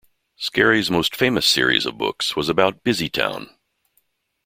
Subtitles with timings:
[0.35, 3.51] Scarry's most famous series of books was about Busytown.